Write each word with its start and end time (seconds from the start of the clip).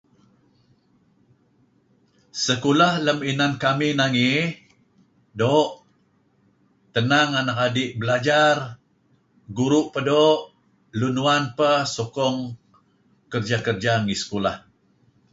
Sekulah 2.45 2.93
lem 3.05 3.19
inan 3.31 3.51
kamih 3.63 3.93
nangey 3.99 4.39
doo' 5.39 5.71
senang 6.93 7.29
anak 7.39 7.57
adi' 7.67 7.95
belajar, 7.99 8.55
guru' 9.57 9.85
peh 9.93 10.05
doo', 10.09 10.43
lun 10.99 11.15
uwan 11.21 11.43
peh 11.57 11.77
sokong 11.95 12.37
kerja-kerja 13.31 13.93
ngi 14.01 14.15
sekolah. 14.21 14.57